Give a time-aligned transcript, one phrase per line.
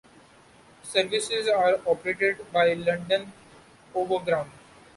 [0.81, 3.31] Services are operated by London
[3.93, 4.49] Overground.